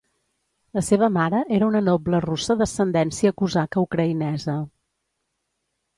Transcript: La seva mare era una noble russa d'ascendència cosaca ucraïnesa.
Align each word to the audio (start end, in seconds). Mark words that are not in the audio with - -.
La 0.77 0.81
seva 0.85 1.09
mare 1.17 1.41
era 1.57 1.67
una 1.73 1.83
noble 1.89 2.23
russa 2.27 2.57
d'ascendència 2.63 3.35
cosaca 3.43 3.87
ucraïnesa. 3.87 4.57